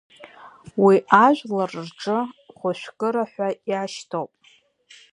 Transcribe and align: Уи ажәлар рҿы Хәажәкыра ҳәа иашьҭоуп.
Уи 0.85 0.95
ажәлар 1.25 1.71
рҿы 1.85 2.17
Хәажәкыра 2.57 3.23
ҳәа 3.31 3.49
иашьҭоуп. 3.71 4.31